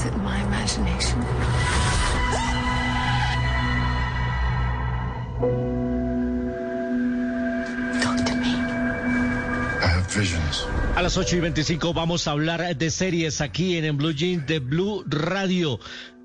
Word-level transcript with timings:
is 0.00 0.06
it 0.06 0.16
my 0.18 0.40
imagination? 0.42 1.20
Talk 8.00 8.18
to 8.24 8.34
me. 8.34 8.54
I 9.82 9.88
have 9.94 10.06
visions. 10.06 10.66
A 10.96 11.02
las 11.02 11.16
8 11.18 11.36
y 11.36 11.40
25 11.40 11.92
vamos 11.92 12.26
a 12.28 12.30
hablar 12.30 12.76
de 12.76 12.90
series 12.90 13.40
aquí 13.40 13.76
en, 13.76 13.84
en 13.84 13.98
Blue 13.98 14.12
Jeans 14.12 14.46
de 14.46 14.58
Blue 14.58 15.04
Radio. 15.06 15.78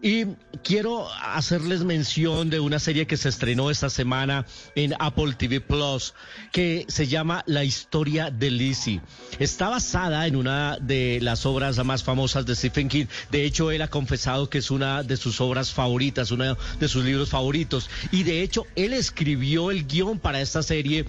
Y 0.06 0.28
quiero 0.64 1.12
hacerles 1.12 1.84
mención 1.84 2.52
de 2.52 2.60
una 2.60 2.78
serie 2.78 3.08
que 3.08 3.18
se 3.18 3.30
estrenó 3.30 3.72
esta 3.72 3.90
semana 3.90 4.46
en 4.76 4.94
Apple 5.00 5.34
TV 5.36 5.62
Plus, 5.62 6.14
que 6.52 6.86
se 6.88 7.08
llama 7.08 7.44
La 7.48 7.64
historia 7.64 8.30
de 8.30 8.52
Lizzie. 8.52 9.02
Está 9.40 9.68
basada 9.70 10.28
en 10.28 10.36
una 10.36 10.78
de 10.80 11.18
las 11.24 11.48
obras 11.48 11.84
más 11.84 12.04
famosas 12.04 12.46
de 12.46 12.56
Stephen 12.56 12.88
King. 12.88 13.06
De 13.32 13.46
hecho, 13.46 13.72
él 13.72 13.82
ha 13.82 13.88
confesado 13.88 14.48
que 14.48 14.60
es 14.60 14.70
una 14.70 15.02
de 15.02 15.18
sus 15.18 15.42
obras 15.42 15.72
favoritas, 15.72 16.30
uno 16.30 16.56
de 16.80 16.88
sus 16.88 17.04
libros 17.04 17.30
favoritos. 17.30 17.90
Y 18.12 18.22
de 18.22 18.44
hecho, 18.44 18.68
él 18.76 18.94
escribió 18.94 19.72
el 19.72 19.88
guion 19.88 20.20
para 20.20 20.40
esta 20.40 20.62
serie 20.62 21.06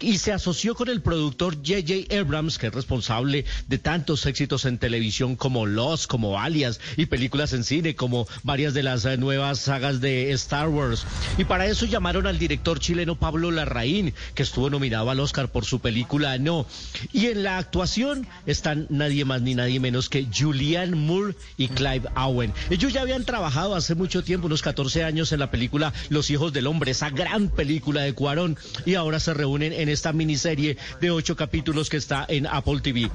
y 0.00 0.18
se 0.18 0.32
asoció 0.32 0.74
con 0.74 0.88
el 0.88 1.02
productor 1.02 1.56
J.J. 1.56 2.18
Abrams, 2.18 2.58
que 2.58 2.68
es 2.68 2.74
responsable 2.74 3.44
de 3.68 3.78
tantos 3.78 4.26
éxitos 4.26 4.64
en 4.64 4.78
televisión 4.78 5.36
como 5.36 5.66
Lost, 5.66 6.06
como 6.06 6.40
Alias 6.40 6.80
y 6.96 7.06
películas 7.06 7.52
en 7.52 7.62
cine 7.62 7.94
como 7.94 8.26
varias 8.42 8.74
de 8.74 8.82
las 8.82 9.04
eh, 9.04 9.16
nuevas 9.16 9.60
sagas 9.60 10.00
de 10.00 10.32
Star 10.32 10.68
Wars. 10.68 11.06
Y 11.38 11.44
para 11.44 11.66
eso 11.66 11.86
llamaron 11.86 12.26
al 12.26 12.38
director 12.38 12.78
chileno 12.78 13.16
Pablo 13.16 13.50
Larraín, 13.50 14.14
que 14.34 14.42
estuvo 14.42 14.70
nominado 14.70 15.10
al 15.10 15.20
Oscar 15.20 15.48
por 15.48 15.64
su 15.64 15.80
película 15.80 16.38
No. 16.38 16.66
Y 17.12 17.26
en 17.26 17.42
la 17.42 17.58
actuación 17.58 18.26
están 18.46 18.86
nadie 18.90 19.24
más 19.24 19.42
ni 19.42 19.54
nadie 19.54 19.80
menos 19.80 20.08
que 20.08 20.26
Julianne 20.32 20.96
Moore 20.96 21.34
y 21.56 21.68
Clive 21.68 22.08
Owen. 22.16 22.52
Ellos 22.70 22.92
ya 22.92 23.02
habían 23.02 23.24
trabajado 23.24 23.74
hace 23.74 23.94
mucho 23.94 24.22
tiempo, 24.22 24.46
unos 24.46 24.62
14 24.62 25.04
años, 25.04 25.32
en 25.32 25.40
la 25.40 25.50
película 25.50 25.92
Los 26.08 26.30
Hijos 26.30 26.52
del 26.52 26.66
Hombre, 26.66 26.92
esa 26.92 27.10
gran 27.10 27.48
película 27.48 28.02
de 28.02 28.14
Cuarón, 28.14 28.56
y 28.86 28.94
ahora 28.94 29.20
se 29.20 29.34
reúnen 29.34 29.72
en 29.72 29.88
esta 29.88 30.12
miniserie 30.12 30.76
de 31.00 31.10
ocho 31.10 31.36
capítulos 31.36 31.88
que 31.88 31.96
está 31.96 32.24
en 32.28 32.46
Apple 32.46 32.80
TV. 32.80 33.10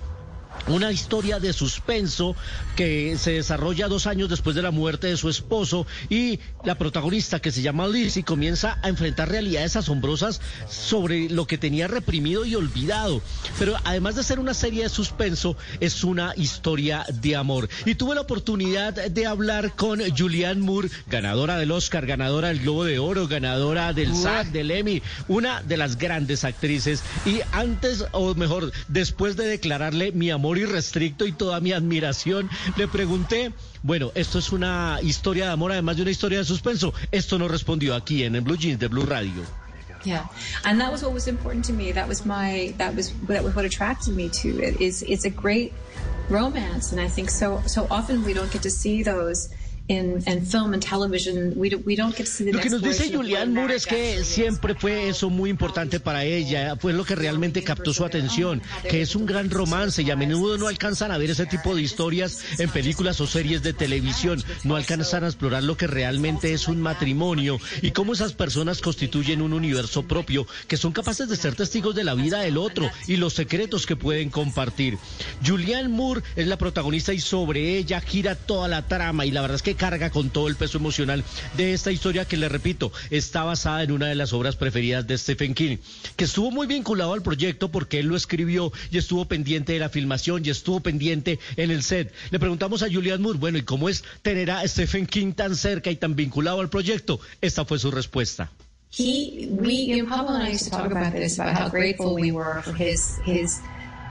Una 0.67 0.91
historia 0.91 1.39
de 1.39 1.53
suspenso 1.53 2.35
que 2.75 3.17
se 3.19 3.33
desarrolla 3.33 3.87
dos 3.87 4.07
años 4.07 4.29
después 4.29 4.55
de 4.55 4.63
la 4.63 4.71
muerte 4.71 5.07
de 5.07 5.15
su 5.15 5.29
esposo 5.29 5.85
y 6.09 6.39
la 6.63 6.75
protagonista 6.75 7.39
que 7.39 7.51
se 7.51 7.61
llama 7.61 7.87
Lizzie 7.87 8.23
comienza 8.23 8.79
a 8.81 8.89
enfrentar 8.89 9.29
realidades 9.29 9.75
asombrosas 9.75 10.41
sobre 10.67 11.29
lo 11.29 11.45
que 11.45 11.59
tenía 11.59 11.87
reprimido 11.87 12.45
y 12.45 12.55
olvidado. 12.55 13.21
Pero 13.59 13.75
además 13.83 14.15
de 14.15 14.23
ser 14.23 14.39
una 14.39 14.55
serie 14.55 14.83
de 14.83 14.89
suspenso, 14.89 15.55
es 15.79 16.03
una 16.03 16.33
historia 16.35 17.05
de 17.13 17.35
amor. 17.35 17.69
Y 17.85 17.93
tuve 17.93 18.15
la 18.15 18.21
oportunidad 18.21 18.93
de 18.93 19.25
hablar 19.27 19.75
con 19.75 20.01
Julianne 20.17 20.61
Moore, 20.61 20.89
ganadora 21.07 21.57
del 21.57 21.71
Oscar, 21.71 22.07
ganadora 22.07 22.47
del 22.47 22.61
Globo 22.61 22.85
de 22.85 22.97
Oro, 22.97 23.27
ganadora 23.27 23.93
del 23.93 24.15
SAG, 24.15 24.51
del 24.51 24.71
Emmy, 24.71 25.03
una 25.27 25.61
de 25.61 25.77
las 25.77 25.97
grandes 25.97 26.43
actrices. 26.43 27.03
Y 27.25 27.41
antes, 27.51 28.05
o 28.13 28.33
mejor, 28.33 28.71
después 28.87 29.35
de 29.35 29.45
declararle 29.45 30.11
mi 30.11 30.31
amor 30.31 30.44
irrestricto 30.53 31.25
y 31.25 31.31
toda 31.31 31.59
mi 31.59 31.71
admiración, 31.71 32.49
le 32.77 32.87
pregunté, 32.87 33.51
bueno, 33.83 34.11
esto 34.15 34.39
es 34.39 34.51
una 34.51 34.99
historia 35.01 35.45
de 35.45 35.51
amor, 35.51 35.71
además 35.71 35.95
de 35.95 36.03
una 36.03 36.11
historia 36.11 36.39
de 36.39 36.45
suspenso. 36.45 36.93
Esto 37.11 37.37
no 37.39 37.47
respondió 37.47 37.95
aquí 37.95 38.23
en 38.23 38.35
el 38.35 38.41
Blue 38.41 38.57
Jeans 38.57 38.79
de 38.79 38.87
Blue 38.87 39.05
Radio. 39.05 39.43
Yeah, 40.03 40.27
and 40.63 40.79
that 40.79 40.91
was 40.91 41.01
what 41.01 41.13
was 41.13 41.27
important 41.27 41.65
to 41.65 41.73
me. 41.73 41.91
That 41.91 42.07
was 42.07 42.25
my 42.25 42.75
that 42.77 42.95
was 42.95 43.11
that 43.27 43.43
was 43.43 43.55
what 43.55 43.65
attracted 43.65 44.15
me 44.15 44.29
to 44.29 44.61
it. 44.61 44.79
Is 44.79 45.01
it's 45.01 45.25
a 45.25 45.31
great 45.31 45.73
romance, 46.29 46.91
and 46.91 47.01
I 47.01 47.07
think 47.07 47.31
so 47.31 47.63
so 47.65 47.87
often 47.89 48.23
we 48.23 48.33
don't 48.33 48.51
get 48.51 48.61
to 48.63 48.69
see 48.69 49.01
those. 49.01 49.49
In, 49.87 50.23
in 50.25 50.43
film 50.43 50.73
and 50.73 50.81
television, 50.81 51.53
we, 51.55 51.69
do, 51.69 51.77
we 51.85 51.95
don't 51.95 52.15
get 52.17 52.25
to 52.25 52.31
see 52.31 52.43
the 52.43 52.53
Lo 52.53 52.59
que 52.59 52.71
nos 52.71 52.81
dice 52.81 53.11
Julianne 53.15 53.53
Moore 53.53 53.75
es 53.75 53.85
que 53.85 54.23
siempre 54.23 54.73
is. 54.73 54.79
fue 54.79 55.09
eso 55.09 55.29
muy 55.29 55.51
importante 55.51 55.99
para 55.99 56.23
ella, 56.23 56.75
fue 56.75 56.91
lo 56.91 57.05
que 57.05 57.13
realmente 57.13 57.63
captó 57.63 57.93
su 57.93 58.03
atención, 58.03 58.63
que 58.89 59.03
es 59.03 59.15
un 59.15 59.27
gran 59.27 59.51
romance 59.51 60.01
y 60.01 60.09
a 60.09 60.15
menudo 60.15 60.57
no 60.57 60.67
alcanzan 60.69 61.11
a 61.11 61.19
ver 61.19 61.29
ese 61.29 61.45
tipo 61.45 61.75
de 61.75 61.83
historias 61.83 62.39
en 62.57 62.71
películas 62.71 63.21
o 63.21 63.27
series 63.27 63.61
de 63.61 63.73
televisión, 63.73 64.43
no 64.63 64.75
alcanzan 64.75 65.23
a 65.23 65.27
explorar 65.27 65.61
lo 65.61 65.77
que 65.77 65.85
realmente 65.85 66.51
es 66.51 66.67
un 66.67 66.81
matrimonio 66.81 67.59
y 67.83 67.91
cómo 67.91 68.13
esas 68.13 68.33
personas 68.33 68.81
constituyen 68.81 69.43
un 69.43 69.53
universo 69.53 70.01
propio, 70.01 70.47
que 70.67 70.77
son 70.77 70.93
capaces 70.93 71.29
de 71.29 71.35
ser 71.35 71.53
testigos 71.53 71.93
de 71.93 72.03
la 72.03 72.15
vida 72.15 72.39
del 72.39 72.57
otro 72.57 72.89
y 73.05 73.17
los 73.17 73.33
secretos 73.33 73.85
que 73.85 73.95
pueden 73.95 74.31
compartir. 74.31 74.97
Julianne 75.45 75.89
Moore 75.89 76.23
es 76.35 76.47
la 76.47 76.57
protagonista 76.57 77.13
y 77.13 77.19
sobre 77.19 77.77
ella 77.77 78.01
gira 78.01 78.33
toda 78.33 78.67
la 78.67 78.87
trama 78.87 79.27
y 79.27 79.31
la 79.31 79.41
verdad 79.41 79.57
es 79.57 79.61
que 79.61 79.74
carga 79.75 80.09
con 80.09 80.29
todo 80.29 80.47
el 80.47 80.55
peso 80.55 80.77
emocional 80.77 81.23
de 81.55 81.73
esta 81.73 81.91
historia 81.91 82.25
que 82.25 82.37
le 82.37 82.49
repito, 82.49 82.91
está 83.09 83.43
basada 83.43 83.83
en 83.83 83.91
una 83.91 84.07
de 84.07 84.15
las 84.15 84.33
obras 84.33 84.55
preferidas 84.55 85.05
de 85.07 85.17
Stephen 85.17 85.53
King, 85.53 85.77
que 86.15 86.25
estuvo 86.25 86.51
muy 86.51 86.67
vinculado 86.67 87.13
al 87.13 87.21
proyecto 87.21 87.71
porque 87.71 87.99
él 87.99 88.07
lo 88.07 88.15
escribió 88.15 88.71
y 88.91 88.97
estuvo 88.97 89.25
pendiente 89.25 89.73
de 89.73 89.79
la 89.79 89.89
filmación 89.89 90.45
y 90.45 90.49
estuvo 90.49 90.79
pendiente 90.79 91.39
en 91.55 91.71
el 91.71 91.83
set. 91.83 92.13
Le 92.31 92.39
preguntamos 92.39 92.83
a 92.83 92.91
Julianne 92.91 93.23
Moore, 93.23 93.39
bueno, 93.39 93.57
¿y 93.57 93.63
cómo 93.63 93.89
es 93.89 94.03
tener 94.21 94.51
a 94.51 94.67
Stephen 94.67 95.05
King 95.05 95.33
tan 95.33 95.55
cerca 95.55 95.91
y 95.91 95.95
tan 95.95 96.15
vinculado 96.15 96.59
al 96.59 96.69
proyecto? 96.69 97.19
Esta 97.41 97.65
fue 97.65 97.79
su 97.79 97.91
respuesta. 97.91 98.51
he 98.97 99.47
we 99.51 100.01
Pablo 100.03 100.35
and 100.35 100.43
I 100.43 100.51
used 100.51 100.65
to 100.65 100.71
talk 100.71 100.89
about 100.89 101.11
this 101.11 101.37
about 101.37 101.53
how 101.57 101.67
grateful 101.67 102.15
we 102.15 102.31
were 102.31 102.61
for 102.61 102.71
his 102.71 103.19
his 103.25 103.59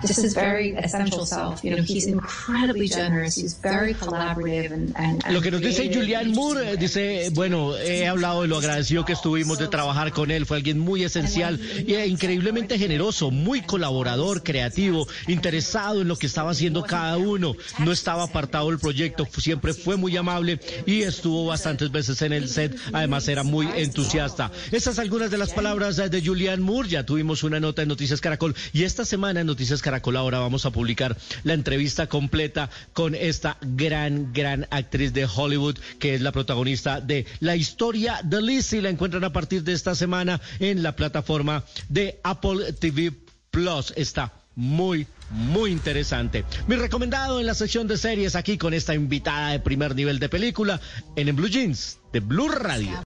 just 0.03 0.23
his 0.23 0.35
very 0.35 0.75
essential 0.77 1.25
self. 1.27 1.63
You 1.65 1.77
know, 1.77 1.83
he's 1.83 2.07
incredibly 2.07 2.89
generous. 2.89 3.37
He's 3.37 3.55
very 3.61 3.95
collaborative 3.95 4.73
and, 4.73 4.93
and, 4.97 5.25
and 5.25 5.33
Lo 5.35 5.41
que 5.41 5.51
nos 5.51 5.61
dice 5.61 5.91
Julianne 5.93 6.33
Moore, 6.35 6.73
eh, 6.73 6.77
dice, 6.77 7.31
bueno, 7.33 7.77
he 7.77 8.07
hablado 8.07 8.43
de 8.43 8.49
lo 8.49 8.59
agradecido 8.59 9.05
que 9.05 9.13
estuvimos 9.13 9.59
de 9.59 9.69
trabajar 9.69 10.13
con 10.13 10.31
él, 10.31 10.47
fue 10.47 10.57
alguien 10.59 10.79
muy 10.79 11.05
esencial 11.05 11.59
y 11.87 11.95
eh, 11.95 12.07
increíblemente 12.07 12.79
generoso, 12.79 13.31
muy 13.31 13.63
colaborador, 13.63 14.43
creativo, 14.43 15.07
interesado 15.29 16.03
en 16.03 16.09
lo 16.09 16.17
que 16.17 16.27
estaba 16.27 16.51
haciendo 16.51 16.83
cada 16.83 17.17
uno, 17.17 17.55
no 17.79 17.93
estaba 17.93 18.25
apartado 18.25 18.69
del 18.71 18.79
proyecto, 18.79 19.25
fu- 19.27 19.41
siempre 19.41 19.73
fue 19.75 19.97
muy 19.97 20.17
amable 20.17 20.61
y 20.87 21.03
estuvo 21.03 21.47
bastantes 21.47 21.91
veces 21.91 22.21
en 22.23 22.33
el 22.33 22.49
set, 22.49 22.77
además 22.93 23.27
era 23.29 23.43
muy 23.43 23.69
entusiasta. 23.77 24.51
Estas 24.73 24.99
algunas 24.99 25.31
de 25.31 25.39
las 25.39 25.51
palabras 25.53 25.99
eh, 25.99 26.09
de 26.09 26.23
Julianne 26.25 26.63
Moore, 26.63 26.89
ya 26.89 27.05
tuvimos 27.07 27.43
una 27.43 27.61
nota 27.61 27.83
en 27.83 27.89
Noticias 27.89 28.21
Caracol 28.21 28.55
y 28.73 28.85
esta 28.85 29.05
semana 29.05 29.41
en 29.41 29.47
Noticias 29.47 29.83
Caracol 29.85 30.17
ahora 30.17 30.39
vamos 30.39 30.65
a 30.65 30.71
publicar 30.71 31.15
la 31.43 31.53
entrevista 31.53 32.07
completa 32.07 32.71
con 32.95 33.15
esta 33.15 33.59
gran, 33.61 34.33
gran 34.33 34.67
actriz 34.71 35.13
de 35.13 35.27
Hollywood 35.27 35.79
que 35.99 36.15
es 36.15 36.23
la 36.23 36.33
protagonista 36.33 37.03
de 37.03 37.27
La 37.41 37.55
historia 37.55 38.21
de 38.25 38.41
Lizzie. 38.41 38.81
La 38.81 38.89
encuentran 38.89 39.25
a 39.25 39.33
partir 39.35 39.63
de 39.63 39.75
esta 39.75 39.95
semana 39.95 40.41
en 40.59 40.83
la 40.83 40.97
plataforma 40.97 41.65
de 41.91 42.19
Apple 42.25 42.73
TV 42.73 43.13
Plus. 43.51 43.93
Está 43.95 44.33
muy, 44.55 45.07
muy 45.31 45.71
interesante. 45.71 46.47
Mi 46.67 46.77
recomendado 46.77 47.39
en 47.39 47.47
la 47.47 47.55
sección 47.55 47.87
de 47.87 47.99
series 47.99 48.37
aquí 48.37 48.57
con 48.57 48.73
esta 48.73 48.95
invitada 48.95 49.51
de 49.51 49.61
primer 49.61 49.95
nivel 49.95 50.19
de 50.19 50.31
película 50.31 50.81
en, 51.15 51.29
en 51.29 51.37
Blue 51.37 51.49
Jeans 51.49 51.99
de 52.11 52.21
Blue 52.21 52.49
Radio. 52.49 52.99